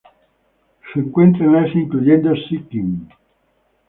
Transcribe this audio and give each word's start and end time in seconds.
Se 0.91 0.99
encuentra 0.99 1.45
en 1.45 1.55
Asia, 1.57 1.79
incluyendo 1.79 2.33
Sikkim. 2.35 3.07